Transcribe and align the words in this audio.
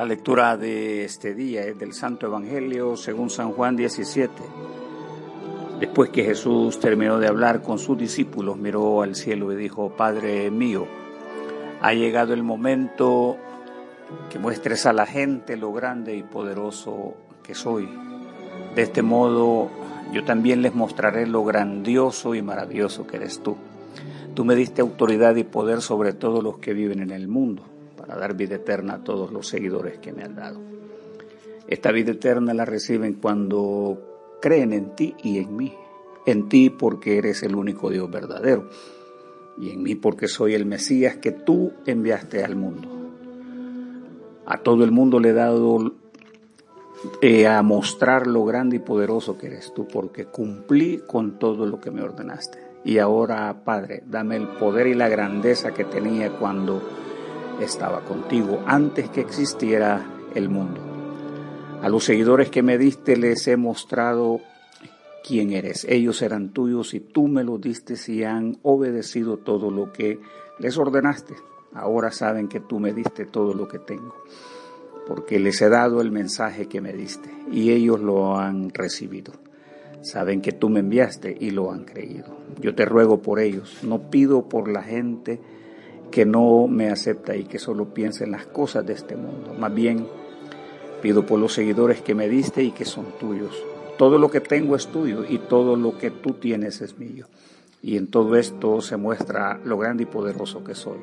La 0.00 0.06
lectura 0.06 0.56
de 0.56 1.04
este 1.04 1.34
día 1.34 1.60
es 1.66 1.78
del 1.78 1.92
Santo 1.92 2.24
Evangelio 2.24 2.96
según 2.96 3.28
San 3.28 3.52
Juan 3.52 3.76
17. 3.76 4.32
Después 5.78 6.08
que 6.08 6.24
Jesús 6.24 6.80
terminó 6.80 7.18
de 7.18 7.28
hablar 7.28 7.60
con 7.60 7.78
sus 7.78 7.98
discípulos, 7.98 8.56
miró 8.56 9.02
al 9.02 9.14
cielo 9.14 9.52
y 9.52 9.56
dijo, 9.56 9.90
Padre 9.90 10.50
mío, 10.50 10.86
ha 11.82 11.92
llegado 11.92 12.32
el 12.32 12.42
momento 12.42 13.36
que 14.30 14.38
muestres 14.38 14.86
a 14.86 14.94
la 14.94 15.04
gente 15.04 15.58
lo 15.58 15.70
grande 15.70 16.16
y 16.16 16.22
poderoso 16.22 17.12
que 17.42 17.54
soy. 17.54 17.86
De 18.74 18.80
este 18.80 19.02
modo 19.02 19.68
yo 20.14 20.24
también 20.24 20.62
les 20.62 20.74
mostraré 20.74 21.26
lo 21.26 21.44
grandioso 21.44 22.34
y 22.34 22.40
maravilloso 22.40 23.06
que 23.06 23.18
eres 23.18 23.42
tú. 23.42 23.58
Tú 24.32 24.46
me 24.46 24.54
diste 24.54 24.80
autoridad 24.80 25.36
y 25.36 25.44
poder 25.44 25.82
sobre 25.82 26.14
todos 26.14 26.42
los 26.42 26.56
que 26.56 26.72
viven 26.72 27.00
en 27.00 27.10
el 27.10 27.28
mundo 27.28 27.64
a 28.08 28.16
dar 28.16 28.34
vida 28.34 28.56
eterna 28.56 28.94
a 28.94 29.04
todos 29.04 29.32
los 29.32 29.48
seguidores 29.48 29.98
que 29.98 30.12
me 30.12 30.22
han 30.22 30.34
dado. 30.34 30.60
Esta 31.66 31.92
vida 31.92 32.12
eterna 32.12 32.54
la 32.54 32.64
reciben 32.64 33.14
cuando 33.14 34.38
creen 34.40 34.72
en 34.72 34.94
ti 34.94 35.14
y 35.22 35.38
en 35.38 35.56
mí. 35.56 35.74
En 36.26 36.48
ti 36.48 36.70
porque 36.70 37.18
eres 37.18 37.42
el 37.42 37.54
único 37.54 37.90
Dios 37.90 38.10
verdadero 38.10 38.68
y 39.60 39.70
en 39.70 39.82
mí 39.82 39.94
porque 39.94 40.26
soy 40.26 40.54
el 40.54 40.64
Mesías 40.64 41.16
que 41.18 41.32
tú 41.32 41.72
enviaste 41.86 42.42
al 42.42 42.56
mundo. 42.56 42.88
A 44.46 44.58
todo 44.58 44.84
el 44.84 44.90
mundo 44.90 45.20
le 45.20 45.30
he 45.30 45.34
dado 45.34 45.92
eh, 47.20 47.46
a 47.46 47.62
mostrar 47.62 48.26
lo 48.26 48.44
grande 48.44 48.76
y 48.76 48.80
poderoso 48.80 49.36
que 49.36 49.48
eres 49.48 49.72
tú 49.74 49.86
porque 49.86 50.24
cumplí 50.24 51.02
con 51.06 51.38
todo 51.38 51.66
lo 51.66 51.80
que 51.80 51.90
me 51.90 52.02
ordenaste. 52.02 52.58
Y 52.84 52.98
ahora, 52.98 53.62
Padre, 53.64 54.02
dame 54.06 54.36
el 54.36 54.48
poder 54.48 54.86
y 54.86 54.94
la 54.94 55.08
grandeza 55.08 55.72
que 55.72 55.84
tenía 55.84 56.30
cuando 56.30 56.82
estaba 57.64 58.00
contigo 58.00 58.62
antes 58.66 59.10
que 59.10 59.20
existiera 59.20 60.04
el 60.34 60.48
mundo. 60.48 60.80
A 61.82 61.88
los 61.88 62.04
seguidores 62.04 62.50
que 62.50 62.62
me 62.62 62.78
diste 62.78 63.16
les 63.16 63.46
he 63.48 63.56
mostrado 63.56 64.40
quién 65.26 65.52
eres. 65.52 65.86
Ellos 65.88 66.22
eran 66.22 66.50
tuyos 66.50 66.94
y 66.94 67.00
tú 67.00 67.28
me 67.28 67.44
lo 67.44 67.58
diste 67.58 67.94
y 68.08 68.24
han 68.24 68.58
obedecido 68.62 69.38
todo 69.38 69.70
lo 69.70 69.92
que 69.92 70.20
les 70.58 70.76
ordenaste. 70.76 71.34
Ahora 71.72 72.10
saben 72.10 72.48
que 72.48 72.60
tú 72.60 72.80
me 72.80 72.92
diste 72.92 73.26
todo 73.26 73.54
lo 73.54 73.68
que 73.68 73.78
tengo, 73.78 74.14
porque 75.06 75.38
les 75.38 75.62
he 75.62 75.68
dado 75.68 76.00
el 76.00 76.10
mensaje 76.10 76.66
que 76.66 76.80
me 76.80 76.92
diste 76.92 77.30
y 77.50 77.70
ellos 77.70 78.00
lo 78.00 78.36
han 78.36 78.70
recibido. 78.70 79.32
Saben 80.02 80.40
que 80.40 80.52
tú 80.52 80.68
me 80.68 80.80
enviaste 80.80 81.36
y 81.38 81.50
lo 81.50 81.70
han 81.70 81.84
creído. 81.84 82.36
Yo 82.60 82.74
te 82.74 82.86
ruego 82.86 83.22
por 83.22 83.38
ellos, 83.38 83.78
no 83.82 84.10
pido 84.10 84.48
por 84.48 84.68
la 84.68 84.82
gente 84.82 85.40
que 86.10 86.26
no 86.26 86.66
me 86.66 86.90
acepta 86.90 87.36
y 87.36 87.44
que 87.44 87.58
solo 87.58 87.94
piensa 87.94 88.24
en 88.24 88.32
las 88.32 88.46
cosas 88.46 88.86
de 88.86 88.92
este 88.92 89.16
mundo. 89.16 89.54
Más 89.58 89.72
bien, 89.72 90.06
pido 91.02 91.24
por 91.24 91.38
los 91.38 91.52
seguidores 91.52 92.02
que 92.02 92.14
me 92.14 92.28
diste 92.28 92.62
y 92.62 92.72
que 92.72 92.84
son 92.84 93.06
tuyos. 93.18 93.54
Todo 93.96 94.18
lo 94.18 94.30
que 94.30 94.40
tengo 94.40 94.76
es 94.76 94.86
tuyo 94.88 95.24
y 95.28 95.38
todo 95.38 95.76
lo 95.76 95.98
que 95.98 96.10
tú 96.10 96.34
tienes 96.34 96.80
es 96.80 96.98
mío. 96.98 97.26
Y 97.82 97.96
en 97.96 98.08
todo 98.08 98.36
esto 98.36 98.80
se 98.80 98.96
muestra 98.96 99.60
lo 99.64 99.78
grande 99.78 100.02
y 100.02 100.06
poderoso 100.06 100.64
que 100.64 100.74
soy. 100.74 100.98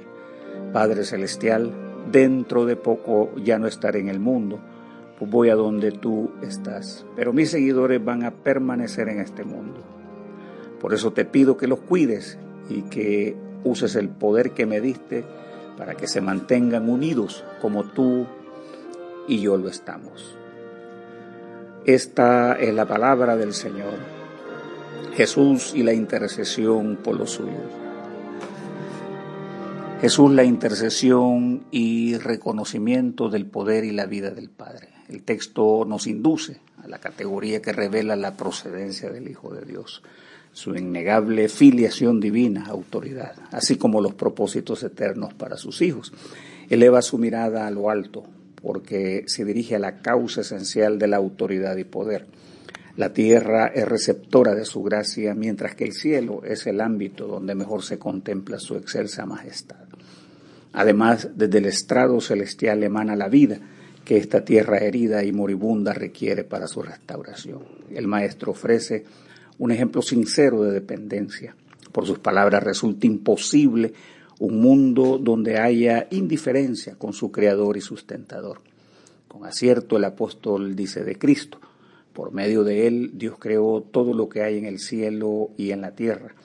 Padre 0.73 1.03
Celestial, 1.03 1.71
dentro 2.11 2.65
de 2.65 2.75
poco 2.75 3.31
ya 3.43 3.59
no 3.59 3.67
estaré 3.67 3.99
en 3.99 4.09
el 4.09 4.19
mundo, 4.19 4.59
pues 5.17 5.29
voy 5.29 5.49
a 5.49 5.55
donde 5.55 5.91
tú 5.91 6.31
estás. 6.41 7.05
Pero 7.15 7.33
mis 7.33 7.51
seguidores 7.51 8.03
van 8.03 8.23
a 8.23 8.31
permanecer 8.31 9.09
en 9.09 9.19
este 9.19 9.43
mundo. 9.43 9.81
Por 10.79 10.93
eso 10.93 11.11
te 11.13 11.25
pido 11.25 11.57
que 11.57 11.67
los 11.67 11.79
cuides 11.79 12.37
y 12.69 12.83
que 12.83 13.35
uses 13.63 13.95
el 13.95 14.09
poder 14.09 14.51
que 14.51 14.65
me 14.65 14.81
diste 14.81 15.23
para 15.77 15.95
que 15.95 16.07
se 16.07 16.21
mantengan 16.21 16.89
unidos 16.89 17.43
como 17.61 17.83
tú 17.83 18.25
y 19.27 19.39
yo 19.39 19.57
lo 19.57 19.69
estamos. 19.69 20.35
Esta 21.85 22.53
es 22.53 22.73
la 22.73 22.85
palabra 22.85 23.37
del 23.37 23.53
Señor. 23.53 23.93
Jesús 25.15 25.73
y 25.73 25.83
la 25.83 25.93
intercesión 25.93 26.97
por 26.97 27.17
los 27.17 27.31
suyos. 27.31 27.71
Jesús 30.01 30.31
la 30.31 30.43
intercesión 30.43 31.65
y 31.71 32.17
reconocimiento 32.17 33.29
del 33.29 33.47
poder 33.47 33.83
y 33.83 33.91
la 33.91 34.05
vida 34.05 34.29
del 34.31 34.49
Padre. 34.49 34.89
El 35.09 35.23
texto 35.23 35.85
nos 35.87 36.05
induce 36.05 36.59
a 36.83 36.87
la 36.87 36.99
categoría 36.99 37.61
que 37.61 37.73
revela 37.73 38.15
la 38.15 38.35
procedencia 38.35 39.09
del 39.09 39.27
Hijo 39.27 39.53
de 39.53 39.65
Dios 39.65 40.03
su 40.57 40.73
innegable 40.75 41.49
filiación 41.49 42.19
divina, 42.19 42.65
autoridad, 42.65 43.33
así 43.51 43.75
como 43.75 44.01
los 44.01 44.15
propósitos 44.15 44.81
eternos 44.81 45.35
para 45.35 45.55
sus 45.55 45.83
hijos. 45.83 46.11
Eleva 46.67 47.03
su 47.03 47.19
mirada 47.19 47.67
a 47.67 47.69
lo 47.69 47.91
alto, 47.91 48.23
porque 48.59 49.23
se 49.27 49.45
dirige 49.45 49.75
a 49.75 49.79
la 49.79 50.01
causa 50.01 50.41
esencial 50.41 50.97
de 50.97 51.09
la 51.09 51.17
autoridad 51.17 51.77
y 51.77 51.83
poder. 51.83 52.25
La 52.95 53.13
tierra 53.13 53.67
es 53.67 53.87
receptora 53.87 54.55
de 54.55 54.65
su 54.65 54.81
gracia, 54.81 55.35
mientras 55.35 55.75
que 55.75 55.83
el 55.83 55.93
cielo 55.93 56.41
es 56.43 56.65
el 56.65 56.81
ámbito 56.81 57.27
donde 57.27 57.53
mejor 57.53 57.83
se 57.83 57.99
contempla 57.99 58.57
su 58.57 58.77
excelsa 58.77 59.27
majestad. 59.27 59.85
Además, 60.73 61.29
desde 61.35 61.59
el 61.59 61.65
estrado 61.67 62.19
celestial 62.19 62.81
emana 62.81 63.15
la 63.15 63.29
vida 63.29 63.59
que 64.03 64.17
esta 64.17 64.43
tierra 64.43 64.79
herida 64.79 65.23
y 65.23 65.31
moribunda 65.31 65.93
requiere 65.93 66.43
para 66.43 66.67
su 66.67 66.81
restauración. 66.81 67.61
El 67.93 68.07
Maestro 68.07 68.53
ofrece 68.53 69.05
un 69.59 69.71
ejemplo 69.71 70.01
sincero 70.01 70.63
de 70.63 70.71
dependencia. 70.71 71.55
Por 71.91 72.05
sus 72.05 72.19
palabras, 72.19 72.63
resulta 72.63 73.07
imposible 73.07 73.93
un 74.39 74.61
mundo 74.61 75.17
donde 75.17 75.57
haya 75.57 76.07
indiferencia 76.11 76.95
con 76.95 77.13
su 77.13 77.31
creador 77.31 77.77
y 77.77 77.81
sustentador. 77.81 78.59
Con 79.27 79.45
acierto 79.45 79.97
el 79.97 80.05
apóstol 80.05 80.75
dice 80.75 81.03
de 81.03 81.17
Cristo, 81.17 81.59
por 82.13 82.31
medio 82.31 82.63
de 82.63 82.87
él 82.87 83.11
Dios 83.15 83.35
creó 83.39 83.81
todo 83.81 84.13
lo 84.13 84.29
que 84.29 84.41
hay 84.41 84.57
en 84.57 84.65
el 84.65 84.79
cielo 84.79 85.51
y 85.57 85.71
en 85.71 85.81
la 85.81 85.91
tierra, 85.91 86.35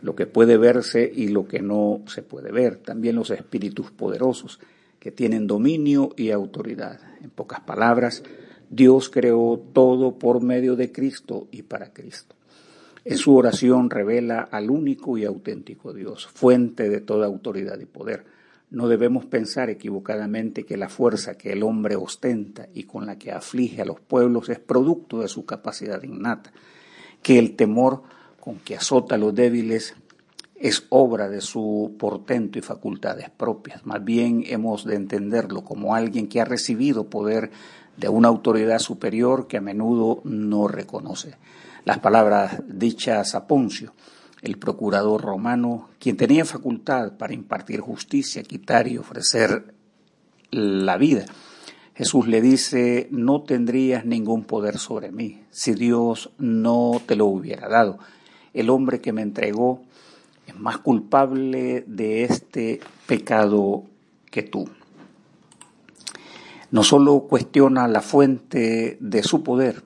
lo 0.00 0.14
que 0.14 0.26
puede 0.26 0.56
verse 0.56 1.10
y 1.14 1.28
lo 1.28 1.46
que 1.46 1.60
no 1.60 2.02
se 2.06 2.22
puede 2.22 2.50
ver, 2.50 2.76
también 2.76 3.16
los 3.16 3.30
espíritus 3.30 3.90
poderosos 3.90 4.60
que 4.98 5.10
tienen 5.10 5.46
dominio 5.46 6.10
y 6.16 6.30
autoridad. 6.30 7.00
En 7.22 7.30
pocas 7.30 7.60
palabras, 7.60 8.22
Dios 8.70 9.10
creó 9.10 9.60
todo 9.72 10.18
por 10.18 10.42
medio 10.42 10.76
de 10.76 10.92
Cristo 10.92 11.48
y 11.50 11.62
para 11.62 11.92
Cristo. 11.92 12.34
En 13.04 13.18
su 13.18 13.34
oración 13.34 13.90
revela 13.90 14.42
al 14.42 14.70
único 14.70 15.18
y 15.18 15.24
auténtico 15.24 15.92
Dios, 15.92 16.28
fuente 16.28 16.88
de 16.88 17.00
toda 17.00 17.26
autoridad 17.26 17.80
y 17.80 17.84
poder. 17.84 18.24
No 18.70 18.86
debemos 18.86 19.26
pensar 19.26 19.70
equivocadamente 19.70 20.64
que 20.64 20.76
la 20.76 20.88
fuerza 20.88 21.36
que 21.36 21.52
el 21.52 21.64
hombre 21.64 21.96
ostenta 21.96 22.68
y 22.72 22.84
con 22.84 23.06
la 23.06 23.18
que 23.18 23.32
aflige 23.32 23.82
a 23.82 23.84
los 23.84 24.00
pueblos 24.00 24.48
es 24.50 24.60
producto 24.60 25.20
de 25.20 25.26
su 25.26 25.44
capacidad 25.44 26.00
innata, 26.04 26.52
que 27.22 27.40
el 27.40 27.56
temor 27.56 28.04
con 28.38 28.60
que 28.60 28.76
azota 28.76 29.16
a 29.16 29.18
los 29.18 29.34
débiles 29.34 29.96
es 30.54 30.86
obra 30.90 31.28
de 31.28 31.40
su 31.40 31.96
portento 31.98 32.60
y 32.60 32.62
facultades 32.62 33.30
propias. 33.30 33.84
Más 33.84 34.04
bien 34.04 34.44
hemos 34.46 34.84
de 34.84 34.94
entenderlo 34.94 35.64
como 35.64 35.96
alguien 35.96 36.28
que 36.28 36.40
ha 36.40 36.44
recibido 36.44 37.10
poder 37.10 37.50
de 37.96 38.08
una 38.08 38.28
autoridad 38.28 38.78
superior 38.78 39.48
que 39.48 39.56
a 39.56 39.60
menudo 39.60 40.20
no 40.24 40.68
reconoce 40.68 41.34
las 41.84 41.98
palabras 41.98 42.62
dichas 42.68 43.34
a 43.34 43.46
Poncio, 43.46 43.94
el 44.40 44.58
procurador 44.58 45.22
romano, 45.22 45.88
quien 45.98 46.16
tenía 46.16 46.44
facultad 46.44 47.12
para 47.12 47.34
impartir 47.34 47.80
justicia, 47.80 48.42
quitar 48.42 48.88
y 48.88 48.98
ofrecer 48.98 49.74
la 50.50 50.96
vida. 50.96 51.24
Jesús 51.94 52.26
le 52.26 52.40
dice, 52.40 53.08
no 53.10 53.42
tendrías 53.42 54.04
ningún 54.04 54.44
poder 54.44 54.78
sobre 54.78 55.12
mí 55.12 55.42
si 55.50 55.74
Dios 55.74 56.30
no 56.38 57.00
te 57.06 57.16
lo 57.16 57.26
hubiera 57.26 57.68
dado. 57.68 57.98
El 58.54 58.70
hombre 58.70 59.00
que 59.00 59.12
me 59.12 59.22
entregó 59.22 59.82
es 60.46 60.58
más 60.58 60.78
culpable 60.78 61.84
de 61.86 62.24
este 62.24 62.80
pecado 63.06 63.84
que 64.30 64.42
tú. 64.42 64.68
No 66.70 66.82
solo 66.82 67.26
cuestiona 67.28 67.86
la 67.86 68.00
fuente 68.00 68.96
de 69.00 69.22
su 69.22 69.42
poder, 69.42 69.82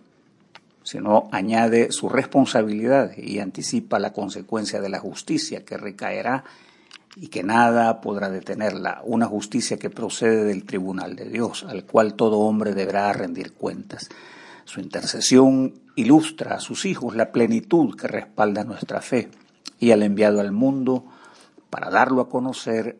sino 0.87 1.29
añade 1.33 1.91
su 1.91 2.09
responsabilidad 2.09 3.11
y 3.17 3.41
anticipa 3.41 3.99
la 3.99 4.13
consecuencia 4.13 4.81
de 4.81 4.89
la 4.89 5.01
justicia 5.01 5.65
que 5.65 5.77
recaerá 5.77 6.45
y 7.17 7.27
que 7.27 7.43
nada 7.43 8.01
podrá 8.01 8.31
detenerla, 8.31 9.01
una 9.05 9.27
justicia 9.27 9.79
que 9.79 9.91
procede 9.91 10.45
del 10.45 10.65
tribunal 10.65 11.17
de 11.17 11.29
Dios, 11.29 11.67
al 11.69 11.85
cual 11.85 12.15
todo 12.15 12.39
hombre 12.39 12.73
deberá 12.73 13.13
rendir 13.13 13.53
cuentas. 13.55 14.09
Su 14.65 14.81
intercesión 14.81 15.75
ilustra 15.97 16.55
a 16.55 16.61
sus 16.61 16.85
hijos 16.85 17.17
la 17.17 17.33
plenitud 17.33 17.97
que 17.97 18.07
respalda 18.07 18.63
nuestra 18.63 19.01
fe 19.01 19.29
y 19.81 19.91
al 19.91 20.05
enviado 20.05 20.41
al 20.41 20.53
mundo 20.53 21.05
para 21.69 21.91
darlo 21.91 22.21
a 22.21 22.29
conocer 22.29 22.97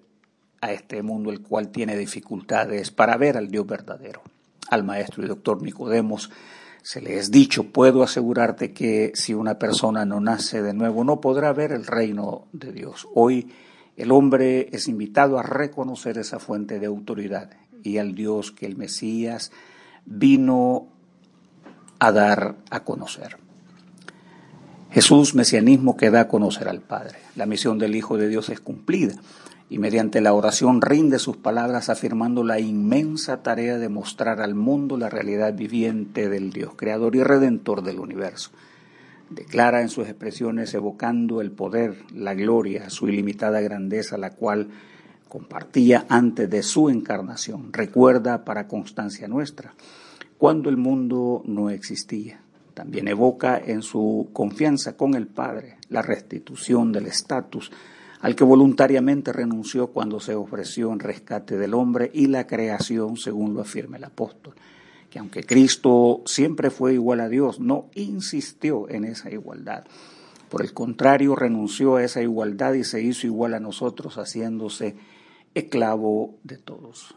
a 0.61 0.73
este 0.73 1.05
mundo 1.05 1.31
el 1.31 1.41
cual 1.41 1.69
tiene 1.69 1.97
dificultades 1.97 2.91
para 2.91 3.17
ver 3.17 3.37
al 3.37 3.49
Dios 3.49 3.65
verdadero. 3.65 4.23
Al 4.71 4.83
maestro 4.83 5.25
y 5.25 5.29
doctor 5.29 5.63
Nicodemos 5.63 6.33
se 6.87 7.01
le 7.01 7.19
es 7.19 7.33
dicho, 7.33 7.65
puedo 7.65 8.05
asegurarte 8.05 8.73
que 8.73 9.11
si 9.17 9.35
una 9.35 9.59
persona 9.59 10.05
no 10.05 10.21
nace 10.21 10.63
de 10.63 10.73
nuevo 10.73 11.03
no 11.03 11.21
podrá 11.21 11.53
ver 11.53 11.73
el 11.73 11.85
reino 11.85 12.47
de 12.53 12.71
Dios. 12.71 13.09
Hoy 13.13 13.51
el 13.97 14.13
hombre 14.13 14.69
es 14.71 14.87
invitado 14.87 15.37
a 15.37 15.43
reconocer 15.43 16.17
esa 16.17 16.39
fuente 16.39 16.79
de 16.79 16.87
autoridad 16.87 17.51
y 17.83 17.99
al 17.99 18.15
Dios 18.15 18.53
que 18.53 18.67
el 18.67 18.77
Mesías 18.77 19.51
vino 20.05 20.87
a 21.99 22.13
dar 22.13 22.55
a 22.71 22.85
conocer. 22.85 23.37
Jesús, 24.93 25.35
mesianismo 25.35 25.97
que 25.97 26.11
da 26.11 26.21
a 26.21 26.29
conocer 26.29 26.69
al 26.69 26.83
Padre. 26.83 27.19
La 27.35 27.47
misión 27.47 27.81
del 27.81 27.97
Hijo 27.97 28.17
de 28.17 28.29
Dios 28.29 28.49
es 28.49 28.61
cumplida 28.61 29.17
y 29.69 29.79
mediante 29.79 30.21
la 30.21 30.33
oración 30.33 30.81
rinde 30.81 31.19
sus 31.19 31.37
palabras 31.37 31.89
afirmando 31.89 32.45
la 32.45 32.61
inmensa 32.61 33.43
tarea 33.43 33.79
de 33.79 33.89
mostrar 33.89 34.41
al 34.41 34.55
mundo 34.55 34.97
la 34.97 35.11
realidad 35.11 35.55
viviente 35.55 36.29
del 36.29 36.53
Dios, 36.53 36.75
creador 36.77 37.17
y 37.17 37.23
redentor 37.23 37.83
del 37.83 37.99
universo. 37.99 38.51
Declara 39.29 39.83
en 39.83 39.89
sus 39.89 40.07
expresiones 40.07 40.73
evocando 40.75 41.41
el 41.41 41.51
poder, 41.51 41.97
la 42.15 42.35
gloria, 42.35 42.91
su 42.91 43.09
ilimitada 43.09 43.61
grandeza, 43.61 44.17
la 44.17 44.31
cual 44.31 44.69
compartía 45.29 46.07
antes 46.09 46.49
de 46.49 46.63
su 46.63 46.89
encarnación. 46.89 47.73
Recuerda 47.73 48.45
para 48.45 48.69
constancia 48.69 49.27
nuestra, 49.27 49.75
cuando 50.39 50.69
el 50.69 50.77
mundo 50.77 51.43
no 51.45 51.71
existía. 51.71 52.41
También 52.75 53.09
evoca 53.09 53.59
en 53.59 53.83
su 53.83 54.29
confianza 54.33 54.97
con 54.97 55.15
el 55.15 55.27
Padre 55.27 55.79
la 55.89 56.03
restitución 56.03 56.93
del 56.93 57.07
estatus 57.07 57.73
al 58.27 58.35
que 58.35 58.43
voluntariamente 58.43 59.33
renunció 59.33 59.93
cuando 59.93 60.19
se 60.19 60.35
ofreció 60.35 60.93
en 60.93 60.99
rescate 60.99 61.57
del 61.57 61.75
hombre 61.75 62.11
y 62.13 62.27
la 62.27 62.45
creación, 62.49 63.17
según 63.17 63.55
lo 63.55 63.61
afirma 63.61 63.99
el 63.99 64.03
apóstol, 64.03 64.57
que 65.09 65.21
aunque 65.21 65.45
Cristo 65.45 66.23
siempre 66.27 66.71
fue 66.71 66.95
igual 66.95 67.21
a 67.21 67.29
Dios, 67.29 67.61
no 67.61 67.89
insistió 67.95 68.89
en 68.89 69.05
esa 69.05 69.31
igualdad. 69.31 69.85
Por 70.49 70.63
el 70.63 70.75
contrario, 70.75 71.37
renunció 71.37 71.95
a 71.95 72.03
esa 72.03 72.21
igualdad 72.21 72.73
y 72.73 72.83
se 72.83 73.01
hizo 73.01 73.29
igual 73.29 73.55
a 73.55 73.61
nosotros, 73.61 74.17
haciéndose 74.17 74.97
esclavo 75.55 76.35
de 76.43 76.59
todos. 76.59 77.15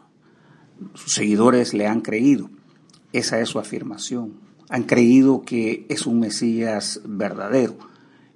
Sus 0.94 1.12
seguidores 1.12 1.74
le 1.74 1.88
han 1.88 2.02
creído, 2.02 2.50
esa 3.12 3.40
es 3.40 3.48
su 3.48 3.58
afirmación. 3.58 4.34
Han 4.68 4.84
creído 4.84 5.42
que 5.42 5.86
es 5.88 6.06
un 6.06 6.20
Mesías 6.20 7.00
verdadero 7.04 7.89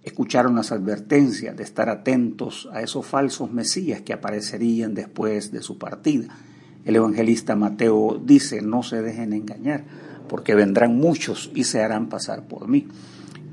escucharon 0.05 0.55
las 0.55 0.71
advertencias 0.71 1.57
de 1.57 1.65
estar 1.65 1.89
atentos 1.89 2.69
a 2.73 2.83
esos 2.83 3.07
falsos 3.07 3.51
mesías 3.51 4.03
que 4.03 4.13
aparecerían 4.13 4.95
después 4.95 5.51
de 5.51 5.63
su 5.63 5.79
partida. 5.79 6.29
El 6.85 6.97
evangelista 6.97 7.57
Mateo 7.57 8.21
dice, 8.23 8.61
no 8.61 8.83
se 8.83 9.01
dejen 9.01 9.33
engañar, 9.33 9.85
porque 10.29 10.55
vendrán 10.55 10.97
muchos 10.97 11.51
y 11.55 11.65
se 11.65 11.83
harán 11.83 12.09
pasar 12.09 12.47
por 12.47 12.69
mí. 12.69 12.87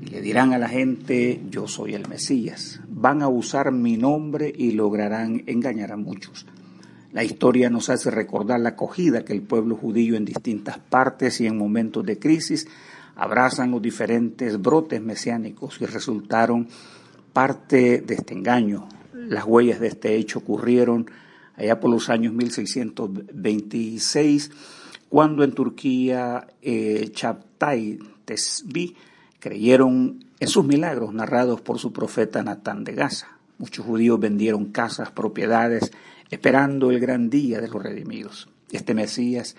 Y 0.02 0.06
le 0.06 0.20
dirán 0.20 0.52
a 0.52 0.58
la 0.58 0.68
gente, 0.68 1.40
yo 1.50 1.68
soy 1.68 1.94
el 1.94 2.08
Mesías. 2.08 2.80
Van 2.88 3.22
a 3.22 3.28
usar 3.28 3.72
mi 3.72 3.96
nombre 3.96 4.52
y 4.54 4.72
lograrán 4.72 5.44
engañar 5.46 5.92
a 5.92 5.96
muchos. 5.96 6.46
La 7.12 7.24
historia 7.24 7.70
nos 7.70 7.88
hace 7.88 8.10
recordar 8.10 8.60
la 8.60 8.70
acogida 8.70 9.24
que 9.24 9.32
el 9.32 9.42
pueblo 9.42 9.76
judío 9.76 10.16
en 10.16 10.24
distintas 10.24 10.78
partes 10.78 11.40
y 11.40 11.46
en 11.46 11.56
momentos 11.56 12.04
de 12.04 12.18
crisis 12.18 12.66
abrazan 13.16 13.70
los 13.70 13.82
diferentes 13.82 14.60
brotes 14.60 15.00
mesiánicos 15.00 15.80
y 15.80 15.86
resultaron 15.86 16.68
parte 17.32 18.00
de 18.00 18.14
este 18.14 18.34
engaño. 18.34 18.88
Las 19.12 19.44
huellas 19.44 19.78
de 19.80 19.88
este 19.88 20.14
hecho 20.16 20.40
ocurrieron 20.40 21.10
allá 21.56 21.80
por 21.80 21.90
los 21.90 22.10
años 22.10 22.34
1626, 22.34 24.50
cuando 25.08 25.42
en 25.44 25.52
Turquía 25.52 26.48
eh, 26.60 27.12
Tesbi 28.24 28.96
creyeron 29.38 30.24
en 30.40 30.48
sus 30.48 30.64
milagros 30.64 31.14
narrados 31.14 31.60
por 31.60 31.78
su 31.78 31.92
profeta 31.92 32.42
Natán 32.42 32.82
de 32.84 32.94
Gaza. 32.94 33.28
Muchos 33.58 33.84
judíos 33.84 34.18
vendieron 34.18 34.72
casas, 34.72 35.10
propiedades, 35.10 35.92
esperando 36.30 36.90
el 36.90 36.98
gran 36.98 37.28
día 37.30 37.60
de 37.60 37.68
los 37.68 37.82
redimidos. 37.82 38.48
Este 38.70 38.94
Mesías 38.94 39.54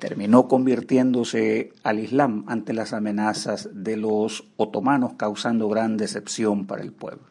terminó 0.00 0.48
convirtiéndose 0.48 1.72
al 1.84 2.00
Islam 2.00 2.44
ante 2.48 2.72
las 2.72 2.92
amenazas 2.92 3.68
de 3.72 3.96
los 3.96 4.44
otomanos, 4.56 5.12
causando 5.16 5.68
gran 5.68 5.96
decepción 5.96 6.66
para 6.66 6.82
el 6.82 6.90
pueblo. 6.90 7.22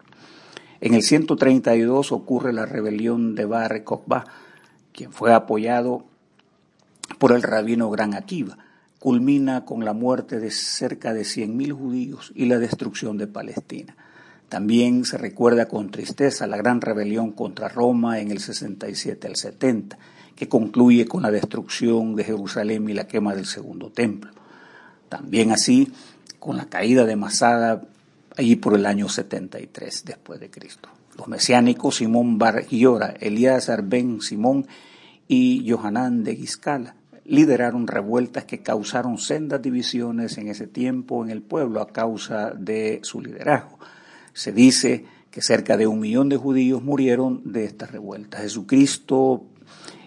En 0.79 0.93
el 0.93 1.01
132 1.03 2.13
ocurre 2.13 2.53
la 2.53 2.65
rebelión 2.65 3.35
de 3.35 3.43
Bar 3.43 3.83
Kokhba, 3.83 4.25
quien 4.93 5.11
fue 5.11 5.33
apoyado 5.33 6.05
por 7.17 7.33
el 7.33 7.41
rabino 7.41 7.89
Gran 7.89 8.13
Akiva. 8.13 8.57
Culmina 8.99 9.65
con 9.65 9.83
la 9.83 9.93
muerte 9.93 10.39
de 10.39 10.51
cerca 10.51 11.13
de 11.13 11.21
100.000 11.21 11.73
judíos 11.73 12.31
y 12.35 12.45
la 12.45 12.59
destrucción 12.59 13.17
de 13.17 13.27
Palestina. 13.27 13.95
También 14.47 15.05
se 15.05 15.17
recuerda 15.17 15.67
con 15.67 15.89
tristeza 15.89 16.47
la 16.47 16.57
gran 16.57 16.81
rebelión 16.81 17.31
contra 17.31 17.69
Roma 17.69 18.19
en 18.19 18.31
el 18.31 18.39
67 18.39 19.27
al 19.27 19.35
70 19.35 19.97
que 20.39 20.47
concluye 20.47 21.05
con 21.05 21.21
la 21.21 21.31
destrucción 21.31 22.15
de 22.15 22.23
Jerusalén 22.23 22.89
y 22.89 22.93
la 22.93 23.07
quema 23.07 23.35
del 23.35 23.45
segundo 23.45 23.89
templo. 23.89 24.31
También 25.09 25.51
así 25.51 25.91
con 26.39 26.55
la 26.55 26.69
caída 26.69 27.03
de 27.03 27.17
Masada 27.17 27.83
allí 28.37 28.55
por 28.55 28.73
el 28.73 28.85
año 28.85 29.09
73 29.09 30.05
después 30.05 30.39
de 30.39 30.49
Cristo. 30.49 30.87
Los 31.17 31.27
mesiánicos 31.27 31.97
Simón 31.97 32.37
Bar 32.37 32.63
Giora, 32.63 33.15
Elías 33.19 33.69
ben 33.83 34.21
Simón 34.21 34.65
y 35.27 35.69
Johanán 35.69 36.23
de 36.23 36.37
Giscala 36.37 36.95
lideraron 37.25 37.85
revueltas 37.85 38.45
que 38.45 38.61
causaron 38.61 39.17
sendas 39.17 39.61
divisiones 39.61 40.37
en 40.37 40.47
ese 40.47 40.67
tiempo 40.67 41.21
en 41.21 41.31
el 41.31 41.41
pueblo 41.41 41.81
a 41.81 41.89
causa 41.89 42.51
de 42.51 43.01
su 43.03 43.19
liderazgo. 43.19 43.77
Se 44.31 44.53
dice 44.53 45.03
que 45.29 45.41
cerca 45.41 45.75
de 45.75 45.85
un 45.85 45.99
millón 45.99 46.29
de 46.29 46.37
judíos 46.37 46.81
murieron 46.81 47.41
de 47.43 47.65
estas 47.65 47.91
revueltas. 47.91 48.41
Jesucristo 48.41 49.43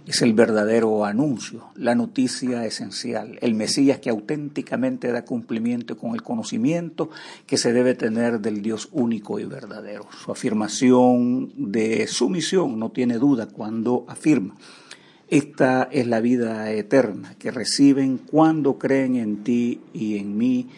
es 0.07 0.23
el 0.23 0.33
verdadero 0.33 1.05
anuncio, 1.05 1.67
la 1.77 1.95
noticia 1.95 2.67
esencial, 2.67 3.39
el 3.41 3.55
Mesías 3.55 4.01
que 4.01 4.11
auténticamente 4.11 5.13
da 5.13 5.25
cumplimiento 5.25 5.97
con 5.97 6.15
el 6.15 6.23
conocimiento 6.23 7.11
que 7.47 7.57
se 7.57 7.73
debe 7.73 7.95
tener 7.95 8.41
del 8.41 8.63
Dios 8.63 8.89
único 8.93 9.39
y 9.39 9.45
verdadero. 9.45 10.07
Su 10.25 10.33
afirmación 10.33 11.53
de 11.57 12.07
su 12.09 12.29
misión 12.29 12.79
no 12.79 12.91
tiene 12.91 13.19
duda 13.19 13.47
cuando 13.47 14.05
afirma, 14.09 14.57
esta 15.33 15.89
es 15.91 16.07
la 16.07 16.21
vida 16.21 16.71
eterna 16.73 17.37
que 17.39 17.51
reciben 17.51 18.19
cuando 18.19 18.79
creen 18.79 19.17
en 19.17 19.43
ti 19.43 19.81
y 19.95 20.19
en 20.19 20.37
mí, 20.37 20.69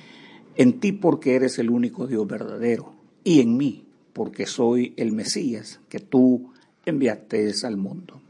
en 0.55 0.79
ti 0.79 0.93
porque 0.93 1.35
eres 1.35 1.59
el 1.59 1.71
único 1.71 2.07
Dios 2.07 2.25
verdadero 2.29 2.93
y 3.25 3.41
en 3.41 3.57
mí 3.57 3.85
porque 4.13 4.47
soy 4.47 4.95
el 4.97 5.11
Mesías 5.11 5.81
que 5.89 5.99
tú 5.99 6.53
enviaste 6.87 7.53
al 7.65 7.77
mundo. 7.77 8.21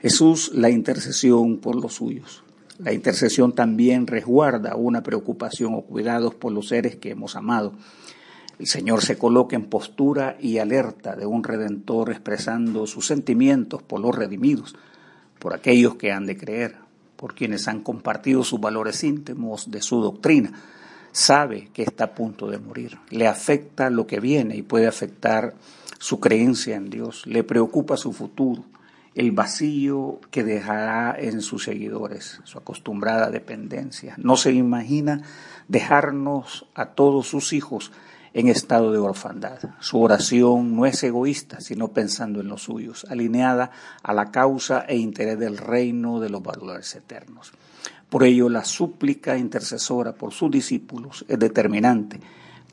Jesús, 0.00 0.52
la 0.54 0.70
intercesión 0.70 1.58
por 1.58 1.76
los 1.76 1.94
suyos. 1.94 2.42
La 2.78 2.92
intercesión 2.92 3.54
también 3.54 4.06
resguarda 4.06 4.76
una 4.76 5.02
preocupación 5.02 5.74
o 5.74 5.82
cuidados 5.82 6.34
por 6.34 6.52
los 6.52 6.68
seres 6.68 6.96
que 6.96 7.10
hemos 7.10 7.34
amado. 7.34 7.72
El 8.58 8.66
Señor 8.66 9.02
se 9.02 9.16
coloca 9.16 9.56
en 9.56 9.64
postura 9.64 10.36
y 10.38 10.58
alerta 10.58 11.16
de 11.16 11.24
un 11.24 11.42
redentor 11.42 12.10
expresando 12.10 12.86
sus 12.86 13.06
sentimientos 13.06 13.82
por 13.82 14.00
los 14.00 14.14
redimidos, 14.14 14.76
por 15.38 15.54
aquellos 15.54 15.96
que 15.96 16.12
han 16.12 16.26
de 16.26 16.36
creer, 16.36 16.76
por 17.16 17.34
quienes 17.34 17.66
han 17.66 17.80
compartido 17.82 18.44
sus 18.44 18.60
valores 18.60 19.02
íntimos 19.04 19.70
de 19.70 19.80
su 19.80 20.02
doctrina. 20.02 20.52
Sabe 21.12 21.70
que 21.72 21.82
está 21.82 22.04
a 22.04 22.14
punto 22.14 22.50
de 22.50 22.58
morir, 22.58 22.98
le 23.10 23.26
afecta 23.26 23.88
lo 23.88 24.06
que 24.06 24.20
viene 24.20 24.56
y 24.56 24.62
puede 24.62 24.86
afectar 24.86 25.54
su 25.98 26.20
creencia 26.20 26.76
en 26.76 26.90
Dios, 26.90 27.26
le 27.26 27.42
preocupa 27.42 27.96
su 27.96 28.12
futuro, 28.12 28.64
el 29.16 29.32
vacío 29.32 30.20
que 30.30 30.44
dejará 30.44 31.16
en 31.18 31.40
sus 31.40 31.64
seguidores, 31.64 32.40
su 32.44 32.58
acostumbrada 32.58 33.30
dependencia. 33.30 34.14
No 34.18 34.36
se 34.36 34.52
imagina 34.52 35.22
dejarnos 35.68 36.66
a 36.74 36.90
todos 36.90 37.26
sus 37.26 37.54
hijos 37.54 37.92
en 38.34 38.48
estado 38.48 38.92
de 38.92 38.98
orfandad. 38.98 39.58
Su 39.80 40.02
oración 40.02 40.76
no 40.76 40.84
es 40.84 41.02
egoísta, 41.02 41.62
sino 41.62 41.88
pensando 41.88 42.42
en 42.42 42.48
los 42.48 42.64
suyos, 42.64 43.06
alineada 43.08 43.70
a 44.02 44.12
la 44.12 44.30
causa 44.30 44.84
e 44.86 44.98
interés 44.98 45.38
del 45.38 45.56
reino 45.56 46.20
de 46.20 46.28
los 46.28 46.42
valores 46.42 46.94
eternos. 46.94 47.52
Por 48.10 48.22
ello, 48.22 48.50
la 48.50 48.66
súplica 48.66 49.38
intercesora 49.38 50.12
por 50.12 50.34
sus 50.34 50.50
discípulos 50.50 51.24
es 51.26 51.38
determinante 51.38 52.20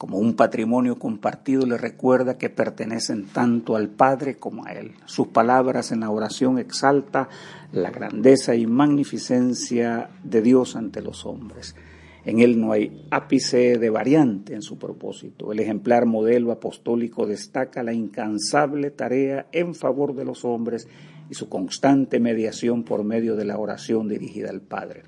como 0.04 0.18
un 0.18 0.34
patrimonio 0.34 1.00
compartido, 1.00 1.66
le 1.66 1.78
recuerda 1.78 2.38
que 2.38 2.50
pertenecen 2.50 3.26
tanto 3.28 3.78
al 3.78 3.88
Padre 3.88 4.36
como 4.36 4.66
a 4.66 4.74
Él. 4.74 4.92
Sus 5.06 5.28
palabras 5.28 5.94
en 5.94 6.02
la 6.02 6.10
oración 6.10 6.60
exalta 6.60 7.30
la 7.72 7.90
grandeza 7.90 8.54
y 8.54 8.68
magnificencia 8.68 10.10
de 10.22 10.42
Dios 10.42 10.76
ante 10.76 11.02
los 11.02 11.26
hombres. 11.26 11.78
En 12.26 12.42
él 12.42 12.60
no 12.60 12.74
hay 12.74 13.08
ápice 13.12 13.78
de 13.78 13.90
variante 13.90 14.54
en 14.54 14.62
su 14.62 14.78
propósito. 14.78 15.54
El 15.54 15.62
ejemplar 15.62 16.06
modelo 16.06 16.52
apostólico 16.52 17.26
destaca 17.26 17.82
la 17.82 17.94
incansable 17.94 18.92
tarea 18.92 19.48
en 19.54 19.74
favor 19.74 20.16
de 20.16 20.26
los 20.26 20.44
hombres 20.44 20.86
y 21.30 21.36
su 21.36 21.48
constante 21.48 22.20
mediación 22.20 22.84
por 22.84 23.06
medio 23.06 23.38
de 23.38 23.46
la 23.46 23.58
oración 23.58 24.10
dirigida 24.10 24.50
al 24.50 24.60
Padre 24.60 25.04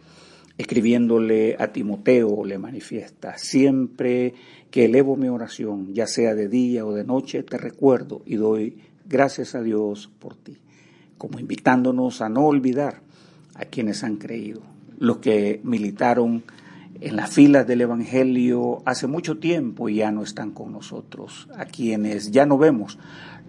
escribiéndole 0.57 1.55
a 1.59 1.67
Timoteo, 1.67 2.45
le 2.45 2.57
manifiesta, 2.57 3.37
siempre 3.37 4.33
que 4.71 4.85
elevo 4.85 5.15
mi 5.15 5.27
oración, 5.27 5.93
ya 5.93 6.07
sea 6.07 6.33
de 6.33 6.47
día 6.47 6.85
o 6.85 6.93
de 6.93 7.03
noche, 7.03 7.43
te 7.43 7.57
recuerdo 7.57 8.21
y 8.25 8.35
doy 8.35 8.77
gracias 9.07 9.55
a 9.55 9.61
Dios 9.61 10.09
por 10.19 10.35
ti, 10.35 10.57
como 11.17 11.39
invitándonos 11.39 12.21
a 12.21 12.29
no 12.29 12.45
olvidar 12.45 13.01
a 13.55 13.65
quienes 13.65 14.03
han 14.03 14.17
creído, 14.17 14.61
los 14.97 15.17
que 15.17 15.59
militaron 15.63 16.43
en 17.01 17.15
las 17.17 17.29
filas 17.31 17.67
del 17.67 17.81
Evangelio 17.81 18.81
hace 18.85 19.07
mucho 19.07 19.37
tiempo 19.37 19.89
y 19.89 19.95
ya 19.95 20.11
no 20.11 20.23
están 20.23 20.51
con 20.51 20.71
nosotros, 20.71 21.49
a 21.57 21.65
quienes 21.65 22.31
ya 22.31 22.45
no 22.45 22.57
vemos, 22.57 22.97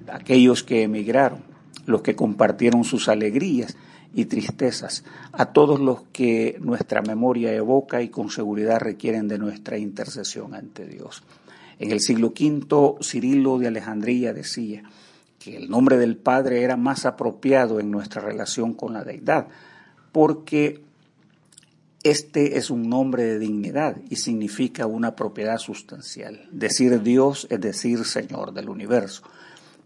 aquellos 0.09 0.65
que 0.65 0.83
emigraron, 0.83 1.41
los 1.87 2.03
que 2.03 2.17
compartieron 2.17 2.83
sus 2.83 3.09
alegrías 3.09 3.77
y 4.15 4.27
tristezas, 4.27 5.05
a 5.33 5.47
todos 5.47 5.81
los 5.81 6.03
que 6.13 6.59
nuestra 6.61 7.03
memoria 7.03 7.53
evoca 7.53 8.03
y 8.03 8.09
con 8.09 8.31
seguridad 8.31 8.81
requieren 8.81 9.29
de 9.29 9.39
nuestra 9.39 9.79
intercesión 9.79 10.55
ante 10.55 10.87
Dios. 10.87 11.23
En 11.79 11.93
el 11.93 12.01
siglo 12.01 12.29
V, 12.29 12.97
Cirilo 13.03 13.59
de 13.59 13.69
Alejandría 13.69 14.33
decía 14.33 14.83
que 15.39 15.57
el 15.57 15.69
nombre 15.69 15.99
del 15.99 16.17
Padre 16.17 16.63
era 16.63 16.77
más 16.77 17.05
apropiado 17.05 17.79
en 17.81 17.91
nuestra 17.91 18.23
relación 18.23 18.73
con 18.73 18.95
la 18.95 19.05
deidad, 19.05 19.49
porque 20.13 20.81
este 22.03 22.57
es 22.57 22.71
un 22.71 22.89
nombre 22.89 23.25
de 23.25 23.39
dignidad 23.39 23.97
y 24.09 24.17
significa 24.17 24.87
una 24.87 25.17
propiedad 25.17 25.59
sustancial. 25.59 26.49
Decir 26.53 27.03
Dios 27.03 27.47
es 27.51 27.61
decir 27.61 28.05
Señor 28.05 28.53
del 28.53 28.69
universo. 28.69 29.23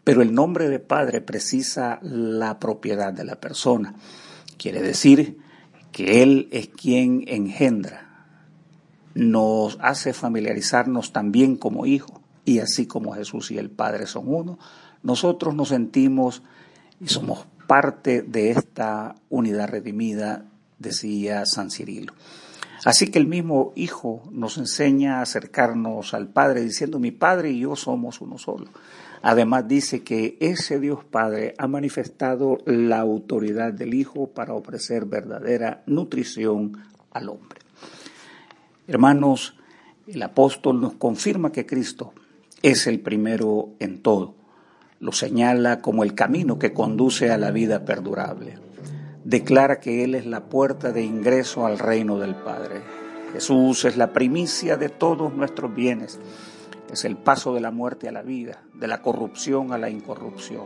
Pero 0.04 0.23
el 0.23 0.35
nombre 0.35 0.69
de 0.69 0.78
Padre 0.78 1.21
precisa 1.21 1.99
la 2.02 2.59
propiedad 2.59 3.12
de 3.12 3.25
la 3.25 3.40
persona. 3.40 3.95
Quiere 4.57 4.83
decir 4.83 5.38
que 5.92 6.23
Él 6.23 6.49
es 6.52 6.69
quien 6.69 7.25
engendra, 7.26 8.07
nos 9.14 9.78
hace 9.80 10.12
familiarizarnos 10.12 11.12
también 11.12 11.57
como 11.57 11.87
hijo, 11.87 12.21
y 12.45 12.61
así 12.61 12.87
como 12.87 13.12
Jesús 13.12 13.50
y 13.50 13.59
el 13.59 13.71
Padre 13.71 14.07
son 14.07 14.25
uno, 14.26 14.59
nosotros 15.02 15.54
nos 15.54 15.69
sentimos 15.69 16.42
y 17.00 17.09
somos 17.09 17.47
parte 17.66 18.23
de 18.23 18.50
esta 18.50 19.14
unidad 19.28 19.69
redimida, 19.69 20.45
decía 20.78 21.47
San 21.47 21.71
Cirilo. 21.71 22.12
Así 22.85 23.11
que 23.11 23.19
el 23.19 23.27
mismo 23.27 23.73
Hijo 23.77 24.23
nos 24.31 24.57
enseña 24.57 25.19
a 25.19 25.23
acercarnos 25.23 26.15
al 26.15 26.29
Padre 26.29 26.63
diciendo, 26.63 26.99
mi 26.99 27.11
Padre 27.11 27.51
y 27.51 27.61
yo 27.61 27.77
somos 27.77 28.21
uno 28.21 28.39
solo. 28.39 28.67
Además 29.23 29.69
dice 29.69 30.03
que 30.03 30.39
ese 30.41 30.81
Dios 30.81 31.05
Padre 31.05 31.55
ha 31.59 31.67
manifestado 31.67 32.59
la 32.65 33.01
autoridad 33.01 33.73
del 33.73 33.93
Hijo 33.93 34.29
para 34.29 34.55
ofrecer 34.55 35.05
verdadera 35.05 35.83
nutrición 35.87 36.79
al 37.13 37.29
hombre. 37.29 37.61
Hermanos, 38.89 39.55
el 40.07 40.23
apóstol 40.23 40.81
nos 40.81 40.95
confirma 40.95 41.53
que 41.53 41.67
Cristo 41.67 42.15
es 42.63 42.87
el 42.87 43.01
primero 43.01 43.71
en 43.79 44.01
todo. 44.01 44.35
Lo 45.01 45.13
señala 45.13 45.81
como 45.81 46.03
el 46.03 46.15
camino 46.15 46.59
que 46.59 46.73
conduce 46.73 47.31
a 47.31 47.39
la 47.39 47.51
vida 47.51 47.85
perdurable. 47.85 48.70
Declara 49.25 49.81
que 49.81 50.05
Él 50.05 50.15
es 50.15 50.27
la 50.27 50.45
puerta 50.45 50.93
de 50.93 51.03
ingreso 51.03 51.67
al 51.67 51.79
reino 51.79 52.19
del 52.19 52.35
Padre. 52.35 52.83
Jesús 53.33 53.85
es 53.85 53.97
la 53.97 54.12
primicia 54.12 54.77
de 54.77 54.89
todos 54.89 55.33
nuestros 55.35 55.75
bienes 55.75 56.19
es 56.93 57.05
el 57.05 57.17
paso 57.17 57.55
de 57.55 57.61
la 57.61 57.71
muerte 57.71 58.09
a 58.09 58.12
la 58.12 58.23
vida, 58.23 58.62
de 58.75 58.89
la 58.89 59.00
corrupción 59.00 59.73
a 59.73 59.79
la 59.79 59.91
incorrupción, 59.91 60.65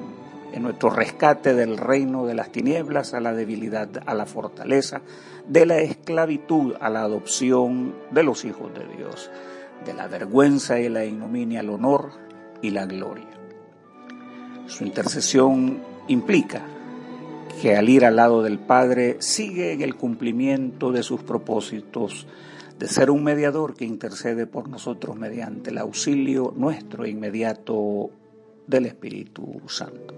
en 0.53 0.63
nuestro 0.63 0.91
rescate 0.91 1.55
del 1.55 1.77
reino 1.77 2.27
de 2.27 2.35
las 2.35 2.51
tinieblas 2.51 3.15
a 3.15 3.21
la 3.21 3.33
debilidad, 3.33 3.89
a 4.07 4.15
la 4.15 4.27
fortaleza, 4.27 5.03
de 5.47 5.67
la 5.67 5.79
esclavitud 5.79 6.75
a 6.81 6.89
la 6.89 7.03
adopción 7.03 7.95
de 8.11 8.23
los 8.23 8.45
hijos 8.45 8.73
de 8.73 8.87
Dios, 8.97 9.31
de 9.85 9.95
la 9.95 10.07
vergüenza 10.07 10.81
y 10.81 10.89
la 10.89 11.05
ignominia 11.05 11.61
al 11.61 11.71
honor 11.71 12.13
y 12.63 12.71
la 12.71 12.87
gloria. 12.87 13.29
Su 14.67 14.85
intercesión 14.85 15.83
implica 16.09 16.63
que 17.61 17.77
al 17.77 17.89
ir 17.89 18.05
al 18.05 18.17
lado 18.17 18.43
del 18.43 18.59
Padre 18.59 19.17
sigue 19.21 19.73
en 19.73 19.83
el 19.83 19.95
cumplimiento 19.95 20.93
de 20.93 21.03
sus 21.03 21.23
propósitos 21.23 22.27
de 22.79 22.89
ser 22.89 23.11
un 23.11 23.23
mediador 23.23 23.75
que 23.75 23.85
intercede 23.85 24.47
por 24.47 24.69
nosotros 24.69 25.17
mediante 25.17 25.71
el 25.71 25.79
auxilio 25.79 26.53
nuestro 26.57 27.07
inmediato 27.07 28.11
del 28.67 28.87
Espíritu 28.87 29.61
Santo, 29.67 30.15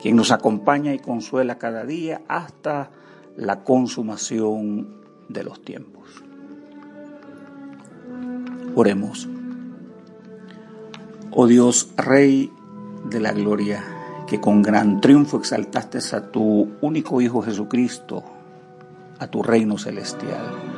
quien 0.00 0.16
nos 0.16 0.30
acompaña 0.30 0.94
y 0.94 0.98
consuela 0.98 1.58
cada 1.58 1.84
día 1.84 2.22
hasta 2.28 2.90
la 3.36 3.62
consumación 3.64 5.00
de 5.28 5.44
los 5.44 5.62
tiempos. 5.62 6.00
Oremos. 8.74 9.28
Oh 11.32 11.46
Dios, 11.46 11.90
Rey 11.96 12.50
de 13.08 13.20
la 13.20 13.32
Gloria, 13.32 13.84
que 14.30 14.40
con 14.40 14.62
gran 14.62 15.02
triunfo 15.02 15.36
exaltaste 15.36 15.98
a 16.16 16.30
tu 16.30 16.76
único 16.80 17.20
Hijo 17.20 17.42
Jesucristo, 17.42 18.24
a 19.18 19.26
tu 19.26 19.42
reino 19.42 19.76
celestial 19.76 20.70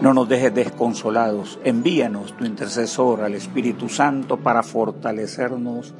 no 0.00 0.12
nos 0.12 0.28
dejes 0.28 0.54
desconsolados. 0.54 1.58
Envíanos 1.64 2.36
tu 2.36 2.44
intercesor 2.44 3.22
al 3.22 3.34
Espíritu 3.34 3.88
Santo 3.88 4.36
para 4.36 4.62
fortalecernos 4.62 5.94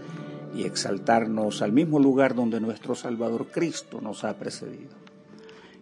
y 0.55 0.65
exaltarnos 0.65 1.63
al 1.63 1.73
mismo 1.73 1.99
lugar 1.99 2.35
donde 2.35 2.61
nuestro 2.61 2.95
Salvador 2.95 3.47
Cristo 3.47 4.01
nos 4.01 4.25
ha 4.25 4.35
precedido. 4.35 4.95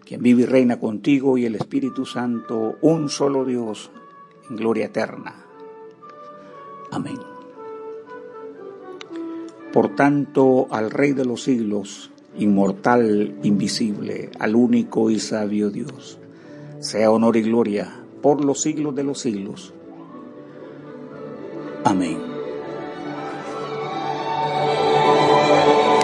Quien 0.04 0.22
vive 0.22 0.42
y 0.42 0.46
reina 0.46 0.78
contigo 0.78 1.38
y 1.38 1.46
el 1.46 1.54
Espíritu 1.54 2.04
Santo, 2.04 2.76
un 2.82 3.08
solo 3.08 3.44
Dios, 3.44 3.90
en 4.48 4.56
gloria 4.56 4.86
eterna. 4.86 5.34
Amén. 6.92 7.33
Por 9.74 9.96
tanto, 9.96 10.68
al 10.70 10.92
Rey 10.92 11.14
de 11.14 11.24
los 11.24 11.42
siglos, 11.42 12.12
inmortal, 12.38 13.34
invisible, 13.42 14.30
al 14.38 14.54
único 14.54 15.10
y 15.10 15.18
sabio 15.18 15.68
Dios, 15.68 16.20
sea 16.78 17.10
honor 17.10 17.36
y 17.36 17.42
gloria 17.42 17.92
por 18.22 18.44
los 18.44 18.62
siglos 18.62 18.94
de 18.94 19.02
los 19.02 19.18
siglos. 19.18 19.74
Amén. 21.82 22.33